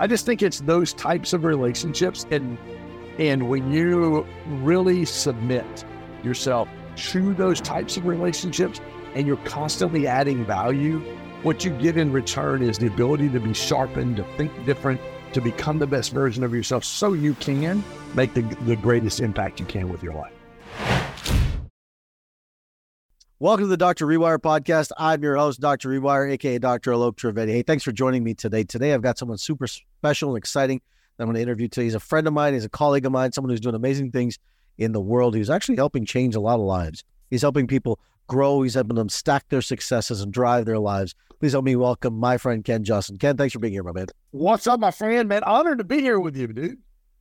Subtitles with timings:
[0.00, 2.56] I just think it's those types of relationships and
[3.18, 5.84] and when you really submit
[6.22, 8.80] yourself to those types of relationships
[9.14, 11.00] and you're constantly adding value,
[11.42, 14.98] what you get in return is the ability to be sharpened, to think different,
[15.34, 19.60] to become the best version of yourself so you can make the, the greatest impact
[19.60, 20.39] you can with your life.
[23.42, 24.06] Welcome to the Dr.
[24.06, 24.90] Rewire podcast.
[24.98, 25.88] I'm your host, Dr.
[25.88, 26.92] Rewire, aka Dr.
[26.92, 27.48] Alok Trivedi.
[27.48, 28.64] Hey, thanks for joining me today.
[28.64, 30.82] Today, I've got someone super special and exciting
[31.16, 31.84] that I'm going to interview today.
[31.84, 34.38] He's a friend of mine, he's a colleague of mine, someone who's doing amazing things
[34.76, 35.34] in the world.
[35.34, 37.02] He's actually helping change a lot of lives.
[37.30, 41.14] He's helping people grow, he's helping them stack their successes and drive their lives.
[41.38, 43.16] Please help me welcome my friend Ken Joslin.
[43.16, 44.08] Ken, thanks for being here, my man.
[44.32, 45.30] What's up, my friend?
[45.30, 46.76] Man, honored to be here with you, dude.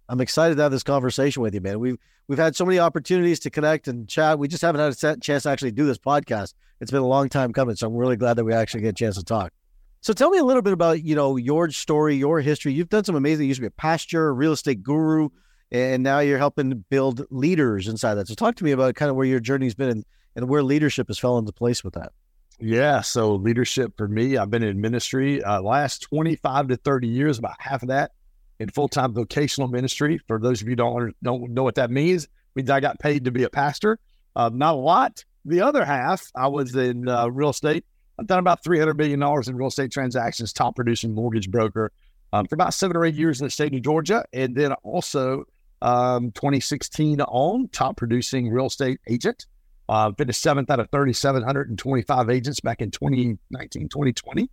[0.09, 1.79] I'm excited to have this conversation with you, man.
[1.79, 4.39] We've we've had so many opportunities to connect and chat.
[4.39, 6.55] We just haven't had a chance to actually do this podcast.
[6.81, 8.93] It's been a long time coming, so I'm really glad that we actually get a
[8.93, 9.53] chance to talk.
[10.01, 12.73] So tell me a little bit about you know your story, your history.
[12.73, 13.43] You've done some amazing.
[13.43, 15.29] You used to be a pastor, a real estate guru,
[15.71, 18.27] and now you're helping build leaders inside that.
[18.27, 21.07] So talk to me about kind of where your journey's been and, and where leadership
[21.09, 22.13] has fell into place with that.
[22.59, 27.37] Yeah, so leadership for me, I've been in ministry uh, last 25 to 30 years,
[27.37, 28.11] about half of that
[28.59, 30.19] in full time vocational ministry.
[30.27, 33.31] For those of you don't don't know what that means, means I got paid to
[33.31, 33.99] be a pastor.
[34.35, 35.23] Uh, not a lot.
[35.45, 37.85] The other half, I was in uh, real estate.
[38.19, 41.91] I've done about three hundred million dollars in real estate transactions, top producing mortgage broker
[42.33, 45.45] um, for about seven or eight years in the state of Georgia, and then also
[45.81, 49.45] um, 2016 on top producing real estate agent.
[49.87, 54.47] Uh, finished seventh out of 3,725 agents back in 2019, 2020.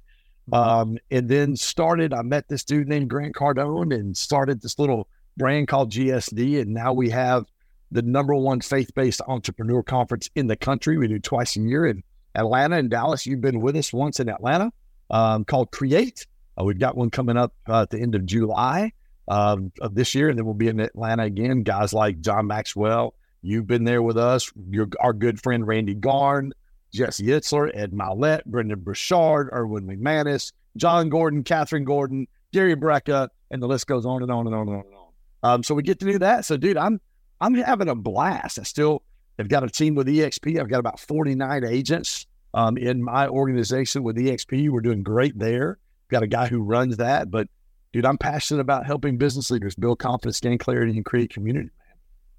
[0.52, 5.08] Um, and then started, I met this dude named Grant Cardone and started this little
[5.36, 6.60] brand called GSD.
[6.60, 7.46] And now we have
[7.90, 10.98] the number one faith based entrepreneur conference in the country.
[10.98, 12.02] We do twice a year in
[12.34, 13.26] Atlanta and Dallas.
[13.26, 14.72] You've been with us once in Atlanta
[15.10, 16.26] um, called Create.
[16.58, 18.92] Uh, we've got one coming up uh, at the end of July
[19.28, 20.28] um, of this year.
[20.28, 21.62] And then we'll be in Atlanta again.
[21.62, 24.50] Guys like John Maxwell, you've been there with us.
[24.70, 26.52] Your, our good friend Randy Garn.
[26.96, 33.62] Jesse Itzler, Ed Mylett, Brendon Burchard, Erwin McManus, John Gordon, Catherine Gordon, Gary Brecka, and
[33.62, 35.06] the list goes on and on and on and on and on.
[35.42, 36.44] Um, so we get to do that.
[36.44, 37.00] So, dude, I'm
[37.40, 38.58] I'm having a blast.
[38.58, 39.02] I still
[39.38, 40.58] have got a team with EXP.
[40.58, 44.70] I've got about 49 agents um, in my organization with EXP.
[44.70, 45.78] We're doing great there.
[46.08, 47.48] Got a guy who runs that, but
[47.92, 51.70] dude, I'm passionate about helping business leaders build confidence, gain clarity, and create community.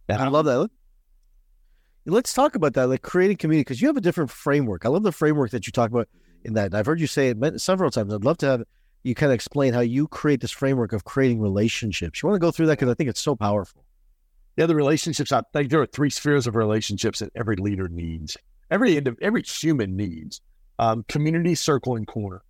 [0.08, 0.70] Man, I love that.
[2.10, 4.86] Let's talk about that, like creating community, because you have a different framework.
[4.86, 6.08] I love the framework that you talk about
[6.46, 6.68] in that.
[6.68, 8.14] And I've heard you say it several times.
[8.14, 8.64] I'd love to have
[9.04, 12.24] you kind of explain how you create this framework of creating relationships.
[12.24, 13.84] You want to go through that because I think it's so powerful.
[14.56, 15.32] Yeah, the relationships.
[15.32, 18.38] I think there are three spheres of relationships that every leader needs.
[18.72, 20.42] Every end of every human needs
[20.80, 22.42] um, community, circle, and corner.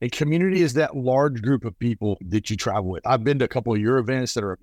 [0.00, 3.06] And community is that large group of people that you travel with.
[3.06, 4.58] I've been to a couple of your events that are,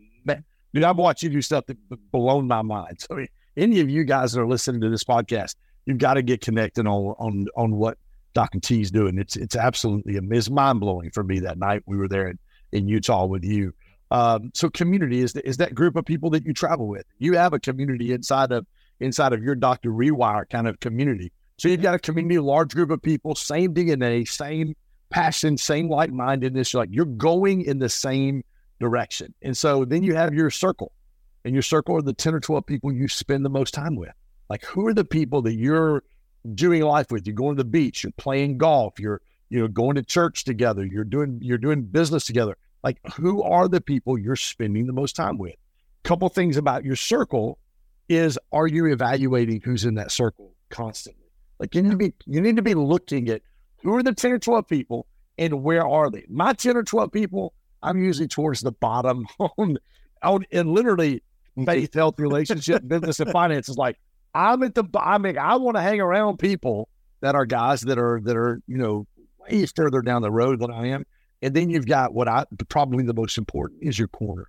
[0.73, 0.83] dude.
[0.83, 1.78] I've watched you do stuff that
[2.12, 3.00] blown my mind.
[3.09, 3.25] So
[3.57, 6.88] any of you guys that are listening to this podcast, you've got to get connected
[6.88, 7.97] on on on what
[8.34, 9.17] Doc and T's doing.
[9.17, 12.39] It's it's absolutely it's mind blowing for me that night we were there in,
[12.72, 13.73] in Utah with you.
[14.09, 17.06] Um, so community is is that group of people that you travel with.
[17.19, 18.66] You have a community inside of
[19.00, 21.31] inside of your Doctor Rewire kind of community.
[21.57, 24.75] So you've got a community, large group of people, same DNA, same
[25.09, 26.73] passion, same like mindedness.
[26.73, 28.44] You're like you're going in the same
[28.79, 30.91] direction, and so then you have your circle
[31.46, 34.12] in your circle are the 10 or 12 people you spend the most time with.
[34.50, 36.03] Like, who are the people that you're
[36.53, 37.25] doing life with?
[37.25, 40.85] You're going to the beach, you're playing golf, you're, you know, going to church together,
[40.85, 42.57] you're doing, you're doing business together.
[42.84, 45.56] Like, who are the people you're spending the most time with?
[46.03, 47.59] Couple things about your circle
[48.09, 51.22] is are you evaluating who's in that circle constantly?
[51.59, 53.41] Like you need to be you need to be looking at
[53.84, 55.07] who are the 10 or 12 people
[55.38, 56.25] and where are they?
[56.28, 59.78] My 10 or 12 people, I'm usually towards the bottom on,
[60.24, 61.24] on and literally
[61.66, 63.78] faith, health, relationship, business, and finances.
[63.78, 63.97] Like
[64.34, 66.89] I'm at the, I mean, I want to hang around people
[67.22, 69.07] that are guys that are that are you know
[69.39, 71.06] way further down the road than I am.
[71.41, 74.48] And then you've got what I probably the most important is your corner.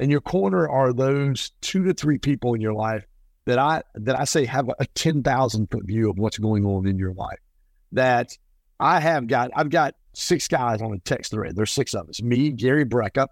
[0.00, 3.04] And your corner are those two to three people in your life
[3.46, 6.86] that I that I say have a ten thousand foot view of what's going on
[6.86, 7.38] in your life.
[7.92, 8.36] That
[8.78, 11.56] I have got I've got six guys on a text thread.
[11.56, 12.22] There's six of us.
[12.22, 13.26] Me, Gary Brecka,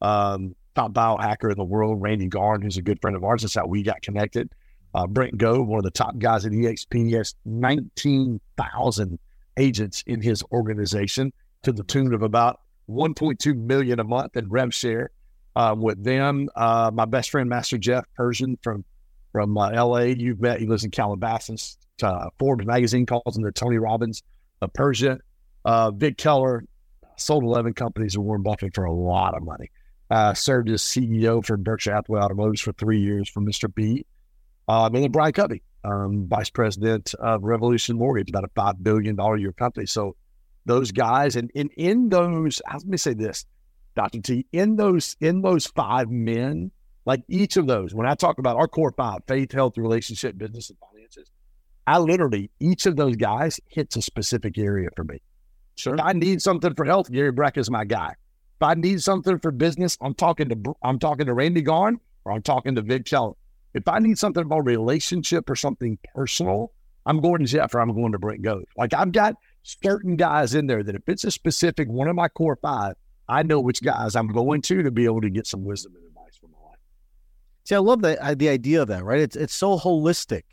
[0.00, 3.42] um, top biohacker in the world, Randy Garn, who's a good friend of ours.
[3.42, 4.52] That's how we got connected.
[4.94, 9.18] Uh, Brent Gove, one of the top guys at EXP, has 19,000
[9.56, 11.32] agents in his organization
[11.62, 15.10] to the tune of about 1.2 million a month in rev share.
[15.54, 18.84] Uh, with them, uh, my best friend, Master Jeff Persian from
[19.32, 20.60] from uh, LA, you've met.
[20.60, 21.76] He lives in Calabasas.
[22.02, 24.22] Uh, Forbes magazine calls him the Tony Robbins
[24.62, 25.18] of Persia.
[25.64, 26.64] Uh, Vic Keller,
[27.16, 29.70] sold 11 companies to Warren Buffett for a lot of money.
[30.08, 33.72] Uh, served as CEO for Berkshire Hathaway Automotives for three years for Mr.
[33.72, 34.06] B.
[34.68, 39.18] Um, and then Brian Covey, um, vice president of Revolution Mortgage, about a $5 billion
[39.18, 39.86] a year company.
[39.86, 40.14] So
[40.64, 43.46] those guys, and, and in those, let me say this,
[43.96, 44.20] Dr.
[44.20, 46.70] T, in those, in those five men,
[47.04, 50.70] like each of those, when I talk about our core five, faith, health, relationship, business,
[50.70, 51.30] and finances,
[51.86, 55.20] I literally, each of those guys hits a specific area for me.
[55.76, 55.94] Sure.
[55.94, 58.14] If I need something for health, Gary Brecka is my guy.
[58.58, 62.32] If I need something for business, I'm talking to I'm talking to Randy Garn or
[62.32, 63.34] I'm talking to Vic Keller.
[63.74, 66.72] If I need something about relationship or something personal,
[67.04, 68.62] I'm going to Jeff or I'm going to Brent Gove.
[68.76, 72.28] Like I've got certain guys in there that if it's a specific one of my
[72.28, 72.94] core five,
[73.28, 76.06] I know which guys I'm going to to be able to get some wisdom and
[76.06, 76.78] advice for my life.
[77.64, 79.04] See, I love the uh, the idea of that.
[79.04, 79.20] Right?
[79.20, 80.44] It's it's so holistic,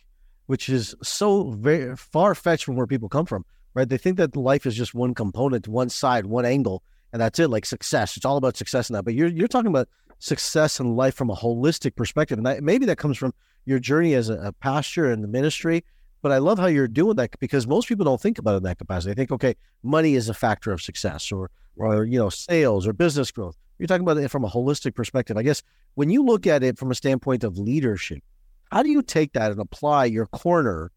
[0.47, 3.89] which is so very far fetched from where people come from right?
[3.89, 6.83] They think that life is just one component, one side, one angle,
[7.13, 7.49] and that's it.
[7.49, 9.03] Like success, it's all about success in that.
[9.03, 9.87] But you're you're talking about
[10.19, 13.33] success in life from a holistic perspective, and that, maybe that comes from
[13.65, 15.85] your journey as a, a pastor in the ministry.
[16.21, 18.63] But I love how you're doing that because most people don't think about it in
[18.63, 19.11] that capacity.
[19.11, 22.93] They think, okay, money is a factor of success, or or you know, sales or
[22.93, 23.55] business growth.
[23.77, 25.37] You're talking about it from a holistic perspective.
[25.37, 25.61] I guess
[25.95, 28.23] when you look at it from a standpoint of leadership,
[28.71, 30.91] how do you take that and apply your corner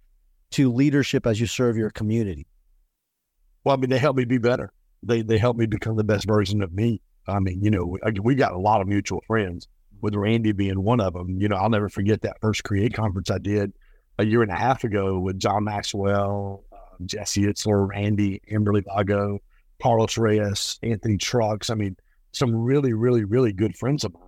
[0.52, 2.46] to leadership as you serve your community?
[3.64, 4.72] Well, I mean, they help me be better.
[5.06, 7.00] They they help me become the best version of me.
[7.28, 9.66] I mean, you know, we, we got a lot of mutual friends,
[10.00, 11.40] with Randy being one of them.
[11.40, 13.72] You know, I'll never forget that first Create conference I did
[14.18, 19.40] a year and a half ago with John Maxwell, uh, Jesse Itzler, Randy, Amberly Lago,
[19.82, 21.70] Carlos Reyes, Anthony Trucks.
[21.70, 21.96] I mean,
[22.32, 24.22] some really, really, really good friends of mine.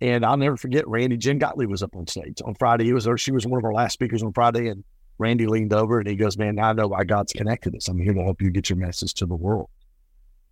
[0.00, 1.16] And I'll never forget Randy.
[1.16, 2.84] Jen Gottlieb was up on stage on Friday.
[2.84, 3.16] He was there.
[3.18, 4.82] She was one of our last speakers on Friday, and
[5.18, 7.88] Randy leaned over and he goes, Man, I know why God's connected us.
[7.88, 9.68] I'm here to help you get your message to the world.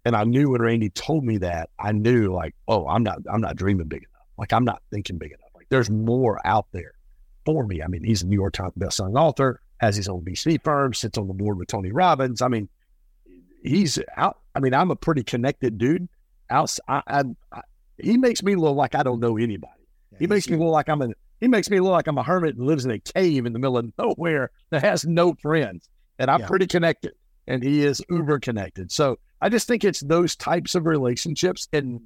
[0.05, 3.41] And I knew when Randy told me that, I knew like, oh, I'm not I'm
[3.41, 4.27] not dreaming big enough.
[4.39, 5.51] Like I'm not thinking big enough.
[5.55, 6.93] Like there's more out there
[7.45, 7.83] for me.
[7.83, 11.19] I mean, he's a New York Times bestselling author, has his own VC firm, sits
[11.19, 12.41] on the board with Tony Robbins.
[12.41, 12.69] I mean,
[13.63, 14.39] he's out.
[14.55, 16.09] I mean, I'm a pretty connected dude.
[16.49, 17.23] Out, I, I,
[17.53, 17.61] I,
[17.99, 19.73] he makes me look like I don't know anybody.
[20.13, 22.23] Yeah, he makes me look like I'm an he makes me look like I'm a
[22.23, 25.89] hermit and lives in a cave in the middle of nowhere that has no friends.
[26.19, 26.47] And I'm yeah.
[26.47, 27.13] pretty connected,
[27.47, 28.93] and he is uber connected.
[28.93, 32.01] So I just think it's those types of relationships, and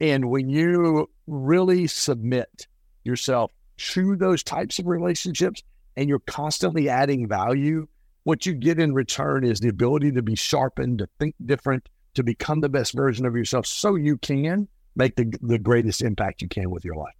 [0.00, 2.66] and when you really submit
[3.04, 5.62] yourself to those types of relationships,
[5.96, 7.86] and you're constantly adding value,
[8.24, 12.22] what you get in return is the ability to be sharpened, to think different, to
[12.22, 16.48] become the best version of yourself, so you can make the the greatest impact you
[16.48, 17.14] can with your life.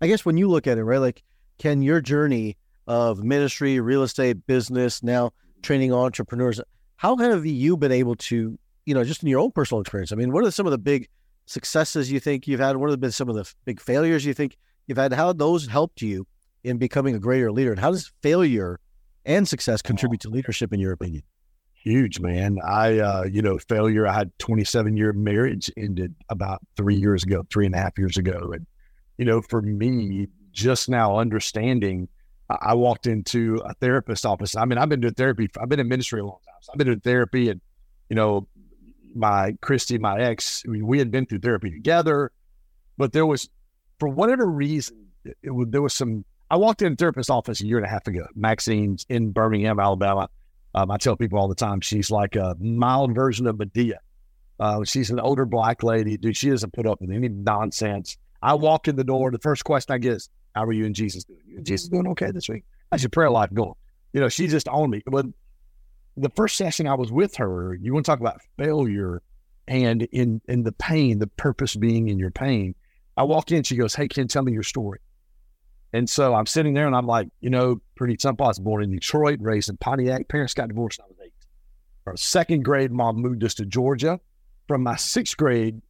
[0.00, 1.22] I guess when you look at it, right, like
[1.58, 2.56] can your journey
[2.86, 5.32] of ministry, real estate, business, now
[5.62, 6.60] training entrepreneurs,
[6.96, 10.12] how have you been able to, you know, just in your own personal experience?
[10.12, 11.08] I mean, what are some of the big
[11.46, 12.76] successes you think you've had?
[12.76, 14.56] What have been some of the big failures you think
[14.86, 15.12] you've had?
[15.12, 16.26] How those helped you
[16.64, 17.70] in becoming a greater leader?
[17.70, 18.80] And how does failure
[19.24, 21.22] and success contribute to leadership, in your opinion?
[21.74, 22.58] Huge, man.
[22.64, 24.06] I, uh, you know, failure.
[24.06, 28.16] I had 27 year marriage ended about three years ago, three and a half years
[28.16, 28.52] ago.
[28.52, 28.66] And
[29.18, 32.08] you know, for me, just now understanding,
[32.48, 34.56] I walked into a therapist office.
[34.56, 35.48] I mean, I've been doing therapy.
[35.60, 36.54] I've been in ministry a long time.
[36.60, 37.60] So I've been doing therapy, and
[38.08, 38.46] you know,
[39.14, 42.32] my Christy, my ex, I mean, we had been through therapy together,
[42.96, 43.48] but there was,
[43.98, 46.24] for whatever reason, it, it, there was some.
[46.50, 48.26] I walked in a therapist office a year and a half ago.
[48.34, 50.28] Maxine's in Birmingham, Alabama.
[50.74, 53.96] Um, I tell people all the time she's like a mild version of Madea.
[54.60, 56.36] Uh, she's an older black lady, dude.
[56.36, 58.16] She doesn't put up with any nonsense.
[58.42, 59.30] I walk in the door.
[59.30, 61.40] The first question I get is, "How are you and Jesus doing?
[61.62, 62.64] Jesus doing okay this week?
[62.90, 63.74] How's your prayer life going?"
[64.12, 65.02] You know, she just on me.
[65.06, 65.26] But
[66.16, 69.22] the first session I was with her, you want to talk about failure
[69.68, 72.74] and in in the pain, the purpose being in your pain.
[73.16, 74.98] I walk in, she goes, "Hey, Ken, tell me your story."
[75.92, 78.46] And so I'm sitting there and I'm like, you know, pretty simple.
[78.46, 80.28] I was born in Detroit, raised in Pontiac.
[80.28, 81.32] Parents got divorced when I was eight.
[82.06, 84.18] Our second grade, mom moved us to Georgia.
[84.68, 85.82] From my sixth grade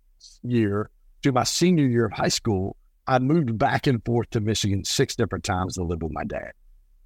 [0.42, 0.90] year
[1.22, 2.76] to my senior year of high school,
[3.06, 6.52] I moved back and forth to Michigan six different times to live with my dad.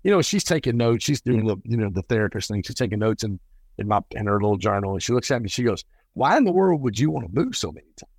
[0.07, 1.05] You know, she's taking notes.
[1.05, 2.63] She's doing the, you know, the therapist thing.
[2.63, 3.41] She's taking notes in,
[3.77, 4.93] in my in her little journal.
[4.93, 7.35] And she looks at me, she goes, Why in the world would you want to
[7.35, 8.13] move so many times?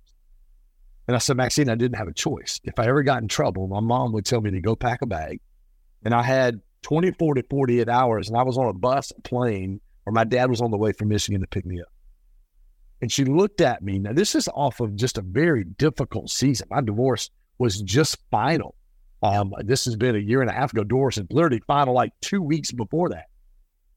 [1.06, 2.60] And I said, Maxine, I didn't have a choice.
[2.62, 5.06] If I ever got in trouble, my mom would tell me to go pack a
[5.06, 5.40] bag.
[6.04, 9.80] And I had 24 to 48 hours, and I was on a bus, a plane,
[10.04, 11.88] or my dad was on the way from Michigan to pick me up.
[13.00, 13.98] And she looked at me.
[13.98, 16.68] Now, this is off of just a very difficult season.
[16.70, 18.74] My divorce was just final.
[19.22, 20.84] Um, this has been a year and a half ago.
[20.84, 23.26] Doris is literally final like two weeks before that.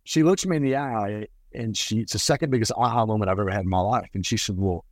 [0.04, 3.40] She looks me in the eye and she it's the second biggest aha moment I've
[3.40, 4.10] ever had in my life.
[4.14, 4.86] And she said, "Well,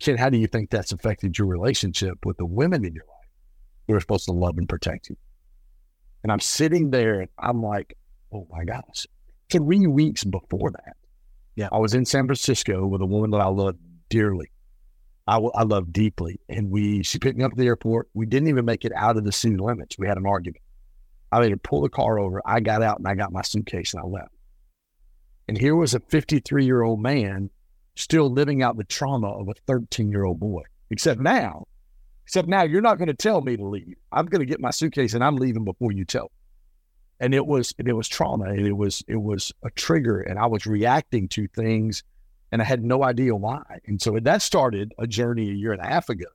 [0.00, 3.28] Ken, how do you think that's affected your relationship with the women in your life
[3.86, 5.16] who are supposed to love and protect you?"
[6.22, 7.96] And I'm sitting there, and I'm like,
[8.32, 9.06] "Oh my gosh!"
[9.50, 10.96] Three weeks before that,
[11.54, 13.76] yeah, I was in San Francisco with a woman that I love
[14.08, 14.50] dearly.
[15.26, 18.08] I, I love deeply, and we she picked me up at the airport.
[18.14, 19.96] We didn't even make it out of the city limits.
[19.98, 20.62] We had an argument.
[21.32, 22.42] I made her pull the car over.
[22.44, 24.32] I got out and I got my suitcase and I left.
[25.48, 27.50] And here was a 53 year old man
[27.96, 30.62] still living out the trauma of a 13 year old boy.
[30.90, 31.66] Except now,
[32.24, 33.96] except now, you're not going to tell me to leave.
[34.12, 36.30] I'm going to get my suitcase and I'm leaving before you tell.
[37.20, 40.46] And it was it was trauma and it was it was a trigger and I
[40.46, 42.02] was reacting to things
[42.54, 43.80] and I had no idea why.
[43.84, 46.26] And so that started a journey a year and a half ago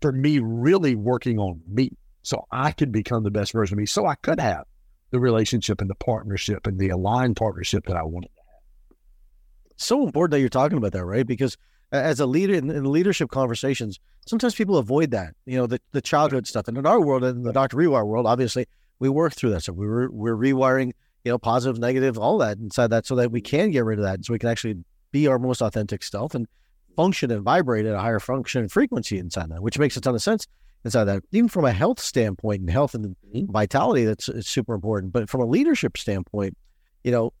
[0.00, 1.90] for me really working on me
[2.22, 3.84] so I could become the best version of me.
[3.84, 4.64] So I could have
[5.10, 8.96] the relationship and the partnership and the aligned partnership that I wanted to have.
[9.76, 11.26] So important that you're talking about that, right?
[11.26, 11.58] Because
[11.92, 16.00] as a leader in, in leadership conversations, sometimes people avoid that, you know, the, the
[16.00, 16.68] childhood stuff.
[16.68, 17.76] And in our world, in the Dr.
[17.76, 18.64] Rewire world, obviously,
[18.98, 19.64] we work through that.
[19.64, 23.30] So we we're, we're rewiring, you know, positive, negative, all that inside that so that
[23.30, 24.24] we can get rid of that.
[24.24, 24.82] So we can actually
[25.14, 26.48] be our most authentic self and
[26.96, 30.16] function and vibrate at a higher function and frequency inside that, which makes a ton
[30.16, 30.48] of sense
[30.84, 31.22] inside that.
[31.30, 33.50] Even from a health standpoint and health and mm-hmm.
[33.50, 35.12] vitality, that's it's super important.
[35.12, 36.56] But from a leadership standpoint,
[37.04, 37.32] you know,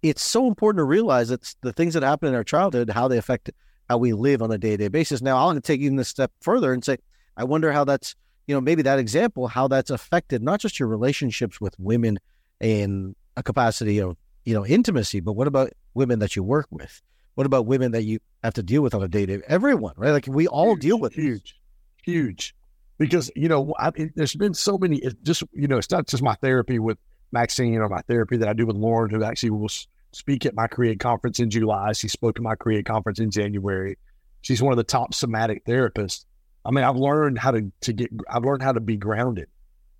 [0.00, 3.18] it's so important to realize that the things that happen in our childhood, how they
[3.18, 3.50] affect
[3.88, 5.20] how we live on a day to day basis.
[5.20, 6.98] Now, I'm going to take even a step further and say,
[7.36, 8.14] I wonder how that's,
[8.46, 12.20] you know, maybe that example, how that's affected not just your relationships with women
[12.60, 17.02] in a capacity of, you know, intimacy, but what about women that you work with?
[17.38, 20.10] What about women that you have to deal with on a day to everyone, right?
[20.10, 21.54] Like we all huge, deal with huge, this.
[22.02, 22.54] huge
[22.98, 24.96] because you know I, it, there's been so many.
[24.96, 26.98] It just you know, it's not just my therapy with
[27.30, 29.68] Maxine or my therapy that I do with Lauren, who actually will
[30.10, 31.92] speak at my Create conference in July.
[31.92, 33.98] She spoke at my Create conference in January.
[34.40, 36.24] She's one of the top somatic therapists.
[36.64, 38.10] I mean, I've learned how to to get.
[38.28, 39.46] I've learned how to be grounded.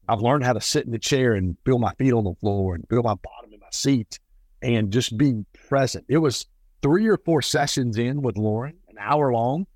[0.08, 2.74] I've learned how to sit in the chair and feel my feet on the floor
[2.74, 4.18] and feel my bottom in my seat
[4.60, 6.04] and just be present.
[6.08, 6.44] It was
[6.82, 9.66] three or four sessions in with Lauren, an hour long.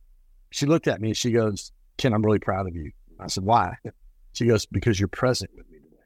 [0.50, 2.92] She looked at me and she goes, Ken, I'm really proud of you.
[3.18, 3.76] I said, why?
[4.32, 6.02] She goes, because you're present with me today.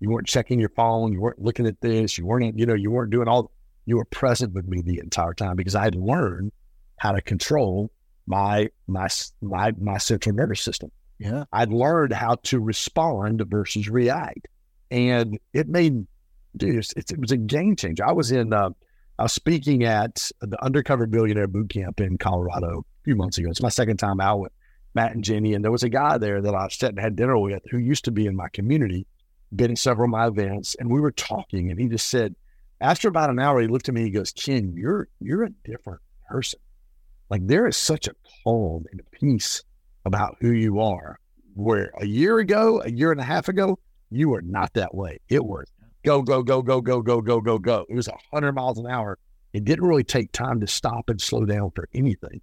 [0.00, 1.12] You weren't checking your phone.
[1.12, 2.18] You weren't looking at this.
[2.18, 3.50] You weren't, you know, you weren't doing all,
[3.86, 6.52] you were present with me the entire time because I had learned
[6.98, 7.90] how to control
[8.26, 9.08] my, my,
[9.40, 10.90] my, my central nervous system.
[11.18, 11.44] Yeah.
[11.52, 14.48] I'd learned how to respond versus react.
[14.90, 16.06] And it made,
[16.56, 18.04] dude, it's, it was a game changer.
[18.04, 18.70] I was in, uh,
[19.22, 23.50] I was speaking at the Undercover Billionaire Boot Camp in Colorado a few months ago.
[23.50, 24.50] It's my second time out with
[24.96, 25.54] Matt and Jenny.
[25.54, 28.04] And there was a guy there that I sat and had dinner with who used
[28.06, 29.06] to be in my community,
[29.54, 31.70] been in several of my events, and we were talking.
[31.70, 32.34] And he just said,
[32.80, 34.02] after about an hour, he looked at me.
[34.02, 36.58] He goes, "Ken, you're you're a different person.
[37.30, 39.62] Like there is such a calm and a peace
[40.04, 41.20] about who you are.
[41.54, 43.78] Where a year ago, a year and a half ago,
[44.10, 45.20] you were not that way.
[45.28, 45.70] It was
[46.04, 47.86] go go go go go go go go go.
[47.88, 49.18] It was a hundred miles an hour.
[49.52, 52.40] It didn't really take time to stop and slow down for anything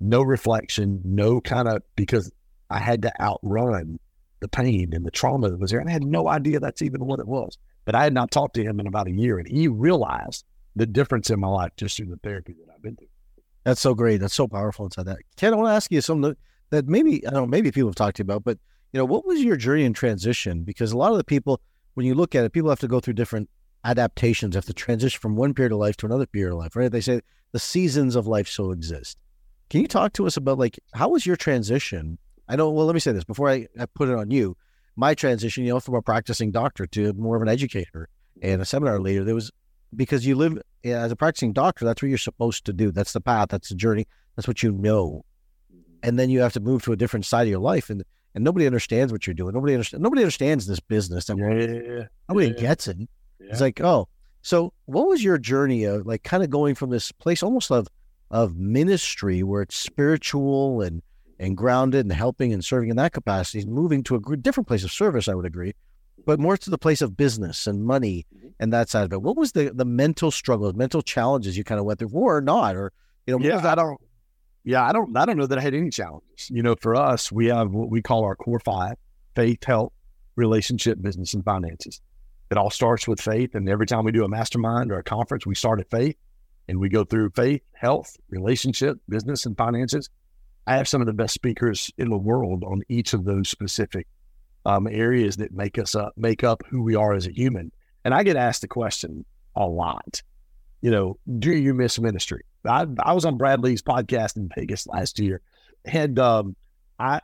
[0.00, 2.30] no reflection, no kind of because
[2.70, 3.98] I had to outrun
[4.40, 5.80] the pain and the trauma that was there.
[5.80, 7.56] And I had no idea that's even what it was.
[7.84, 10.86] But I had not talked to him in about a year, and he realized the
[10.86, 13.08] difference in my life just through the therapy that I've been through.
[13.64, 14.20] That's so great.
[14.20, 15.18] That's so powerful inside that.
[15.36, 16.34] Ken, I want to ask you something
[16.70, 18.58] that maybe I don't know, maybe people have talked to you about, but
[18.92, 20.62] you know, what was your journey in transition?
[20.62, 21.60] Because a lot of the people,
[21.94, 23.48] when you look at it, people have to go through different
[23.84, 26.90] adaptations, have to transition from one period of life to another period of life, right?
[26.90, 27.20] They say
[27.52, 29.18] the seasons of life so exist.
[29.70, 32.18] Can you talk to us about like how was your transition?
[32.48, 32.70] I know.
[32.70, 34.56] Well, let me say this before I, I put it on you.
[34.96, 38.08] My transition, you know, from a practicing doctor to more of an educator
[38.42, 39.50] and a seminar leader, there was
[39.96, 41.84] because you live as a practicing doctor.
[41.84, 42.90] That's what you're supposed to do.
[42.90, 43.48] That's the path.
[43.48, 44.06] That's the journey.
[44.36, 45.24] That's what you know.
[45.72, 46.08] Mm-hmm.
[46.08, 48.44] And then you have to move to a different side of your life, and and
[48.44, 49.54] nobody understands what you're doing.
[49.54, 50.02] Nobody understands.
[50.02, 51.28] Nobody understands this business.
[51.28, 52.96] yeah, yeah, nobody gets it.
[53.40, 54.08] It's like, oh,
[54.42, 57.88] so what was your journey of like kind of going from this place almost of
[58.30, 61.02] of ministry where it's spiritual and
[61.38, 64.92] and grounded and helping and serving in that capacity, moving to a different place of
[64.92, 65.74] service, I would agree,
[66.24, 68.48] but more to the place of business and money mm-hmm.
[68.60, 69.22] and that side of it.
[69.22, 72.76] What was the the mental struggles, mental challenges you kind of went through, or not,
[72.76, 72.92] or
[73.26, 73.44] you know?
[73.44, 74.00] Yeah, I don't.
[74.64, 75.16] Yeah, I don't.
[75.16, 76.50] I don't know that I had any challenges.
[76.50, 78.96] You know, for us, we have what we call our core five:
[79.34, 79.92] faith, health,
[80.36, 82.00] relationship, business, and finances.
[82.50, 85.46] It all starts with faith, and every time we do a mastermind or a conference,
[85.46, 86.16] we start at faith
[86.68, 90.08] and we go through faith, health, relationship, business, and finances.
[90.66, 94.06] I have some of the best speakers in the world on each of those specific
[94.64, 97.70] um, areas that make us up, make up who we are as a human.
[98.04, 100.22] And I get asked the question a lot.
[100.80, 102.44] you know, do you miss ministry?
[102.66, 105.40] I, I was on Brad Lea's podcast in Vegas last year,
[105.84, 106.56] and um,
[106.98, 107.20] I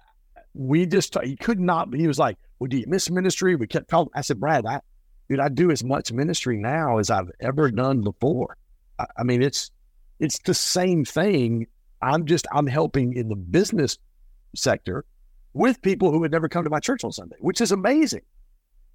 [0.54, 1.94] we just he could not.
[1.94, 4.12] He was like, "Well, do you miss ministry?" We kept talking.
[4.14, 4.80] I said, "Brad, I
[5.28, 8.56] dude, I do as much ministry now as I've ever done before.
[8.98, 9.70] I, I mean, it's
[10.18, 11.66] it's the same thing.
[12.02, 13.98] I'm just I'm helping in the business
[14.54, 15.04] sector
[15.52, 18.22] with people who would never come to my church on Sunday, which is amazing.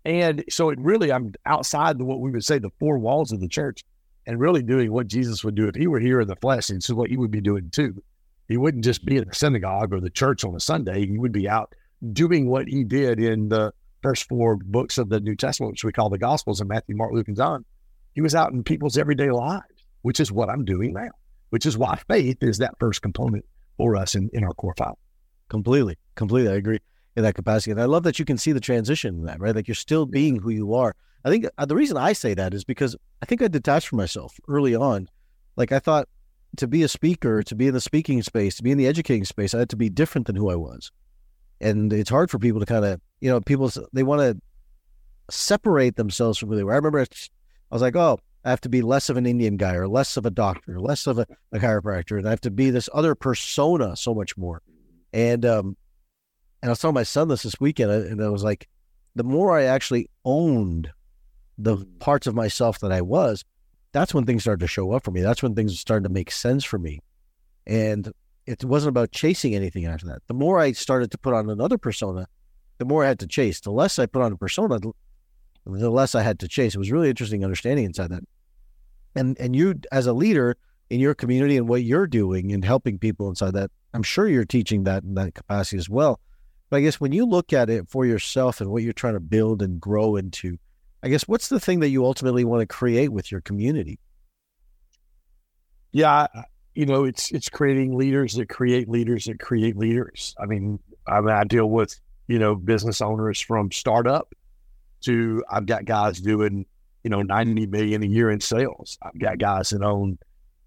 [0.04, 3.40] And so it really, I'm outside the, what we would say the four walls of
[3.40, 3.84] the church
[4.28, 6.70] and really doing what Jesus would do if he were here in the flesh.
[6.70, 8.02] And so what he would be doing too.
[8.48, 11.06] He wouldn't just be in the synagogue or the church on a Sunday.
[11.06, 11.74] He would be out
[12.14, 15.92] doing what he did in the first four books of the New Testament, which we
[15.92, 17.66] call the Gospels in Matthew, Mark, Luke, and John.
[18.14, 21.10] He was out in people's everyday lives, which is what I'm doing now,
[21.50, 23.44] which is why faith is that first component
[23.78, 24.94] for us in, in our core five.
[25.50, 26.52] Completely, completely.
[26.52, 26.80] I agree
[27.16, 27.72] in that capacity.
[27.72, 29.56] And I love that you can see the transition in that, right?
[29.56, 30.96] Like you're still being who you are.
[31.26, 33.98] I think uh, the reason I say that is because I think I detached from
[33.98, 35.10] myself early on.
[35.58, 36.08] Like I thought
[36.58, 39.26] to be a speaker, to be in the speaking space, to be in the educating
[39.26, 40.92] space, I had to be different than who I was.
[41.60, 44.40] And it's hard for people to kind of, you know, people, they want to
[45.34, 46.74] separate themselves from who they were.
[46.74, 47.06] I remember I
[47.72, 50.26] was like, oh, I have to be less of an Indian guy or less of
[50.28, 52.20] a doctor, less of a, a chiropractor.
[52.20, 54.62] And I have to be this other persona so much more.
[55.12, 55.76] And um,
[56.62, 58.68] and I telling my son this this weekend, uh, and I was like,
[59.16, 60.92] the more I actually owned
[61.58, 62.00] the mm.
[62.00, 63.44] parts of myself that I was,
[63.92, 65.22] that's when things started to show up for me.
[65.22, 67.00] That's when things started to make sense for me.
[67.66, 68.12] And
[68.46, 70.22] it wasn't about chasing anything after that.
[70.28, 72.28] The more I started to put on another persona,
[72.78, 73.62] the more I had to chase.
[73.62, 74.80] The less I put on a persona,
[75.66, 76.76] the less I had to chase.
[76.76, 78.24] It was really interesting understanding inside that.
[79.16, 80.58] And and you as a leader
[80.90, 84.46] in your community and what you're doing and helping people inside that, I'm sure you're
[84.46, 86.20] teaching that in that capacity as well.
[86.70, 89.20] But I guess when you look at it for yourself and what you're trying to
[89.20, 90.58] build and grow into,
[91.06, 94.00] I guess what's the thing that you ultimately want to create with your community?
[95.92, 96.26] Yeah,
[96.74, 100.34] you know, it's it's creating leaders that create leaders that create leaders.
[100.40, 104.34] I mean, I mean, I deal with you know business owners from startup
[105.02, 106.66] to I've got guys doing
[107.04, 108.98] you know ninety million a year in sales.
[109.04, 110.18] I've got guys that own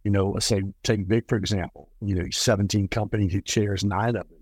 [0.05, 1.91] you know, let's say take Vic for example.
[2.01, 4.39] You know, seventeen companies, he chairs nine of them.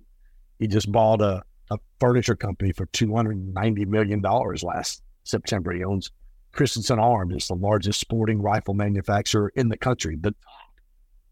[0.59, 5.73] He just bought a, a furniture company for two hundred ninety million dollars last September.
[5.73, 6.11] He owns
[6.53, 10.41] Christensen Arms, it's the largest sporting rifle manufacturer in the country, the top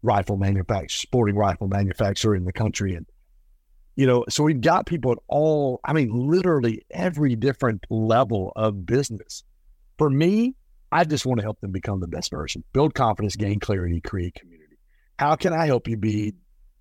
[0.03, 2.93] rifle manufacturer, sporting rifle manufacturer in the country.
[2.93, 3.07] And
[3.95, 8.85] you know, so we've got people at all, I mean, literally every different level of
[8.85, 9.43] business.
[9.97, 10.55] For me,
[10.91, 14.35] I just want to help them become the best version, build confidence, gain clarity, create
[14.35, 14.77] community.
[15.17, 16.33] How can I help you be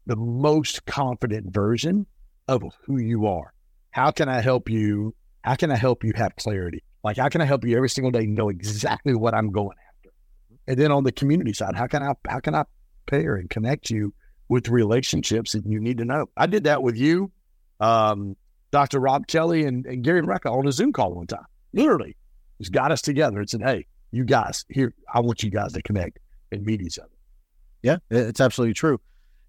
[0.07, 2.07] the most confident version
[2.49, 3.55] of who you are?
[3.91, 5.15] How can I help you?
[5.43, 6.83] How can I help you have clarity?
[7.05, 10.11] Like, how can I help you every single day know exactly what I'm going after?
[10.67, 12.65] And then on the community side, how can I how can I
[13.07, 14.15] pair and connect you
[14.49, 16.27] with relationships that you need to know?
[16.37, 17.31] I did that with you,
[17.79, 18.37] um,
[18.71, 18.99] Dr.
[18.99, 21.45] Rob Kelly and, and Gary Brecka on a Zoom call one time.
[21.75, 22.17] Literally,
[22.59, 25.83] just got us together and said, "Hey, you guys here, I want you guys to
[25.83, 26.19] connect
[26.53, 27.11] and meet each other.
[27.83, 29.01] Yeah, it's absolutely true.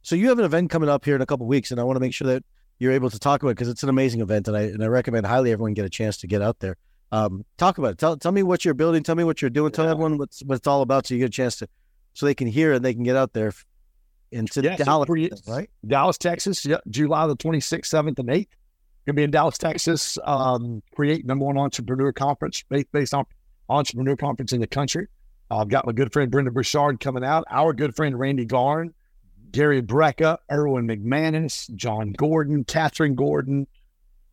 [0.02, 1.96] So you have an event coming up here in a couple weeks, and I want
[1.96, 2.44] to make sure that
[2.80, 4.88] you're able to talk about it because it's an amazing event, and I and I
[4.88, 6.76] recommend highly everyone get a chance to get out there.
[7.12, 7.98] Um, talk about it.
[7.98, 9.04] Tell tell me what you're building.
[9.04, 9.72] Tell me what you're doing.
[9.72, 11.70] Tell everyone what's what it's all about, so you get a chance to,
[12.14, 13.54] so they can hear and they can get out there
[14.32, 15.70] into yeah, Dallas, so right?
[15.86, 18.48] Dallas, Texas, yeah, July the 26th, 7th, and 8th.
[19.06, 20.18] Gonna be in Dallas, Texas.
[20.24, 23.26] Um, create number one entrepreneur conference, faith based on
[23.70, 25.08] entrepreneur conference in the country.
[25.52, 28.94] I've got my good friend Brendon Burchard coming out, our good friend Randy Garn,
[29.52, 33.68] Gary Brecka, Erwin McManus, John Gordon, Katherine Gordon,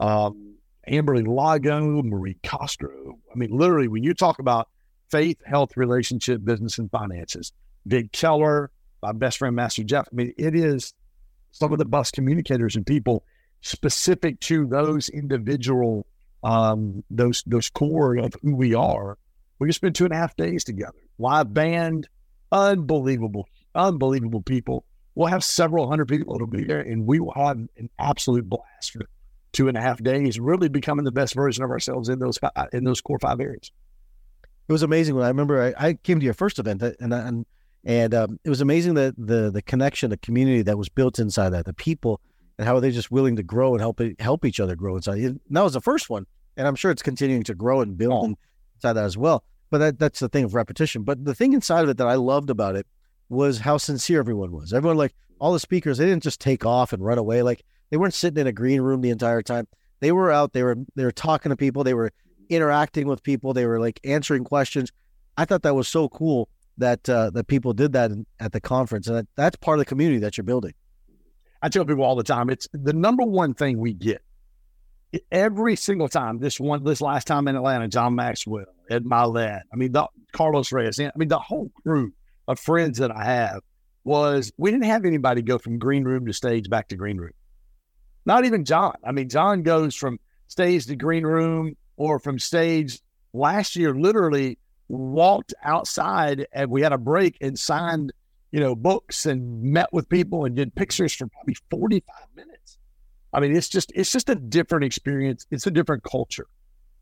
[0.01, 0.52] um,
[0.89, 3.19] Amberly Lago, Marie Castro.
[3.33, 4.69] I mean, literally, when you talk about
[5.11, 7.53] faith, health, relationship, business, and finances,
[7.87, 8.71] Vic Keller,
[9.03, 10.09] my best friend Master Jeff.
[10.13, 10.95] I mean, it is
[11.51, 13.25] some of the best communicators and people
[13.61, 16.07] specific to those individual
[16.45, 19.17] um, those those core of who we are
[19.63, 20.99] we can spend two and a half days together.
[21.21, 22.09] Live band,
[22.51, 24.85] unbelievable, unbelievable people.
[25.15, 28.97] We'll have several hundred people that'll be there, and we will have an absolute blast
[29.53, 32.39] two and a half days, really becoming the best version of ourselves in those
[32.73, 33.71] in those core five areas.
[34.69, 37.47] It was amazing when I remember I, I came to your first event, and and
[37.85, 41.51] and um, it was amazing that the the connection, the community that was built inside
[41.51, 42.21] that, the people,
[42.59, 45.19] and how are they just willing to grow and help help each other grow inside.
[45.19, 48.13] And that was the first one, and I'm sure it's continuing to grow and build
[48.13, 48.37] oh.
[48.77, 49.45] inside that as well.
[49.71, 51.03] But that, that's the thing of repetition.
[51.03, 52.87] But the thing inside of it that I loved about it
[53.31, 54.75] was how sincere everyone was.
[54.75, 57.43] Everyone, like all the speakers, they didn't just take off and run away.
[57.43, 59.69] Like they weren't sitting in a green room the entire time.
[60.01, 60.55] They were out.
[60.55, 61.85] They were they were talking to people.
[61.85, 62.11] They were
[62.49, 63.53] interacting with people.
[63.53, 64.91] They were like answering questions.
[65.37, 69.09] I thought that was so cool that uh, that people did that at the conference,
[69.09, 70.73] and that, that's part of the community that you're building.
[71.61, 74.23] I tell people all the time, it's the number one thing we get
[75.31, 76.39] every single time.
[76.39, 80.73] This one, this last time in Atlanta, John Maxwell, Ed Mylett, I mean, the, Carlos
[80.73, 82.15] Reyes, I mean, the whole crew
[82.49, 83.61] of friends that I have
[84.03, 87.33] was we didn't have anybody go from green room to stage back to green room.
[88.25, 88.95] Not even John.
[89.05, 93.01] I mean, John goes from stage to green room or from stage
[93.33, 94.59] last year, literally
[94.89, 98.13] walked outside and we had a break and signed,
[98.51, 102.79] you know, books and met with people and did pictures for probably 45 minutes.
[103.33, 105.47] I mean, it's just it's just a different experience.
[105.51, 106.47] It's a different culture.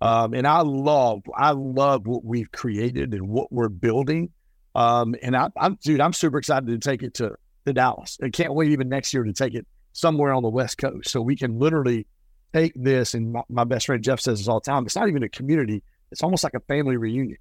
[0.01, 4.31] Um, and I love I love what we've created and what we're building.
[4.75, 7.35] Um, and I, am dude, I'm super excited to take it to,
[7.67, 8.17] to Dallas.
[8.23, 11.21] I can't wait even next year to take it somewhere on the West Coast so
[11.21, 12.07] we can literally
[12.53, 13.15] take this.
[13.15, 14.85] And my, my best friend Jeff says this all the time.
[14.87, 15.83] It's not even a community.
[16.11, 17.39] It's almost like a family reunion.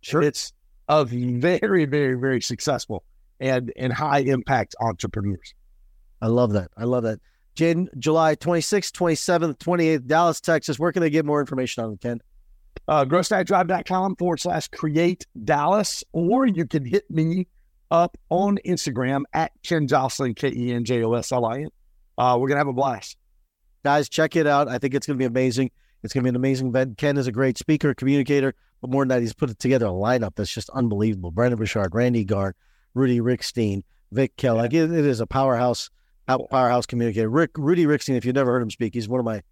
[0.00, 0.22] Sure.
[0.22, 0.52] It's
[0.88, 3.04] of very, very, very successful
[3.40, 5.54] and and high impact entrepreneurs.
[6.20, 6.70] I love that.
[6.76, 7.20] I love that.
[7.54, 10.78] Jan, July 26th, 27th, 28th, Dallas, Texas.
[10.78, 12.20] Where can they get more information on it, Ken?
[12.88, 17.46] Uh, growstackdrive.com forward slash create Dallas, or you can hit me
[17.90, 21.68] up on Instagram at Ken Joslin, K E N J O S L I N.
[22.18, 23.16] Uh, we're going to have a blast.
[23.84, 24.68] Guys, check it out.
[24.68, 25.70] I think it's going to be amazing.
[26.02, 26.98] It's going to be an amazing event.
[26.98, 30.34] Ken is a great speaker, communicator, but more than that, he's put together a lineup
[30.34, 31.30] that's just unbelievable.
[31.30, 32.54] Brendon Burchard, Randy Garn,
[32.94, 34.56] Rudy Rickstein, Vic Kell.
[34.56, 35.90] Like it, it is a powerhouse,
[36.26, 37.28] powerhouse communicator.
[37.28, 39.42] Rick Rudy Rickstein, if you've never heard him speak, he's one of my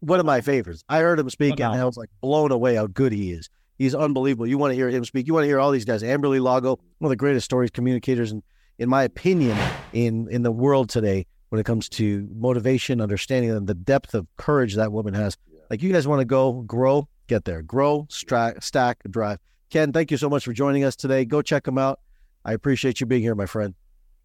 [0.00, 0.84] one of my favorites.
[0.88, 3.48] I heard him speak, and I was like blown away how good he is.
[3.78, 4.46] He's unbelievable.
[4.46, 5.26] You want to hear him speak.
[5.26, 6.02] You want to hear all these guys.
[6.02, 8.42] Amberly Lago, one of the greatest stories communicators, in,
[8.78, 9.56] in my opinion,
[9.92, 14.26] in in the world today when it comes to motivation, understanding, and the depth of
[14.36, 15.38] courage that woman has.
[15.70, 19.38] Like you guys want to go grow, get there, grow, stack, stack, drive.
[19.70, 21.24] Ken, thank you so much for joining us today.
[21.24, 22.00] Go check him out.
[22.44, 23.74] I appreciate you being here, my friend.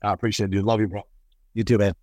[0.04, 0.62] I appreciate you.
[0.62, 1.04] Love you, bro.
[1.54, 1.94] You too, man.